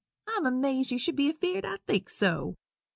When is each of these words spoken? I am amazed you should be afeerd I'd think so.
I 0.27 0.31
am 0.37 0.47
amazed 0.47 0.89
you 0.89 0.97
should 0.97 1.15
be 1.15 1.31
afeerd 1.31 1.63
I'd 1.63 1.85
think 1.85 2.09
so. 2.09 2.55